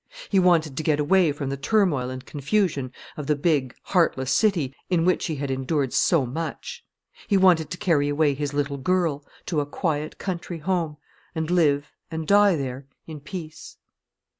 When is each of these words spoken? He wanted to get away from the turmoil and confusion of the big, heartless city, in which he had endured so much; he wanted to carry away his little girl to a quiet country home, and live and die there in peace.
He 0.29 0.39
wanted 0.39 0.75
to 0.75 0.81
get 0.81 0.99
away 0.99 1.31
from 1.31 1.51
the 1.51 1.57
turmoil 1.57 2.09
and 2.09 2.25
confusion 2.25 2.91
of 3.17 3.27
the 3.27 3.35
big, 3.35 3.75
heartless 3.83 4.31
city, 4.31 4.73
in 4.89 5.05
which 5.05 5.27
he 5.27 5.35
had 5.35 5.51
endured 5.51 5.93
so 5.93 6.25
much; 6.25 6.83
he 7.27 7.37
wanted 7.37 7.69
to 7.69 7.77
carry 7.77 8.09
away 8.09 8.33
his 8.33 8.51
little 8.51 8.77
girl 8.77 9.23
to 9.45 9.61
a 9.61 9.65
quiet 9.67 10.17
country 10.17 10.57
home, 10.57 10.97
and 11.35 11.51
live 11.51 11.91
and 12.09 12.25
die 12.27 12.55
there 12.55 12.87
in 13.05 13.19
peace. 13.19 13.77